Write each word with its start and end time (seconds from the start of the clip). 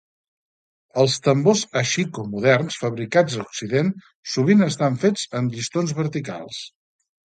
Els 1.01 1.17
tambors 1.27 1.59
ashiko 1.81 2.25
moderns 2.31 2.77
fabricats 2.85 3.37
a 3.37 3.43
Occident 3.45 3.91
sovint 4.37 4.67
estan 4.69 4.99
fets 5.05 5.29
amb 5.41 5.59
llistons 5.59 5.95
verticals. 6.03 6.65